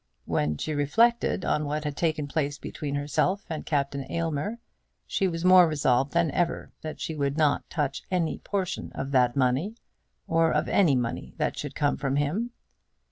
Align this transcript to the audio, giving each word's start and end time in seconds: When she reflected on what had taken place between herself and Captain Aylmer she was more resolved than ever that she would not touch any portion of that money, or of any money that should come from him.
When 0.25 0.57
she 0.57 0.73
reflected 0.73 1.45
on 1.45 1.65
what 1.65 1.83
had 1.83 1.95
taken 1.95 2.25
place 2.25 2.57
between 2.57 2.95
herself 2.95 3.45
and 3.51 3.67
Captain 3.67 4.11
Aylmer 4.11 4.57
she 5.05 5.27
was 5.27 5.45
more 5.45 5.67
resolved 5.67 6.13
than 6.13 6.31
ever 6.31 6.71
that 6.81 6.99
she 6.99 7.13
would 7.13 7.37
not 7.37 7.69
touch 7.69 8.01
any 8.09 8.39
portion 8.39 8.91
of 8.95 9.11
that 9.11 9.35
money, 9.35 9.75
or 10.27 10.51
of 10.51 10.67
any 10.67 10.95
money 10.95 11.35
that 11.37 11.55
should 11.55 11.75
come 11.75 11.97
from 11.97 12.15
him. 12.15 12.49